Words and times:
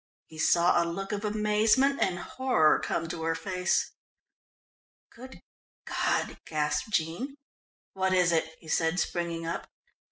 He 0.25 0.39
saw 0.39 0.83
a 0.83 0.83
look 0.83 1.11
of 1.11 1.23
amazement 1.23 1.99
and 2.01 2.17
horror 2.17 2.79
come 2.79 3.07
to 3.09 3.21
her 3.21 3.35
face. 3.35 3.91
"Good 5.15 5.41
God!" 5.85 6.39
gasped 6.47 6.89
Jean. 6.89 7.35
"What 7.93 8.11
is 8.11 8.31
it?" 8.31 8.55
he 8.59 8.67
said, 8.67 8.99
springing 8.99 9.45
up. 9.45 9.69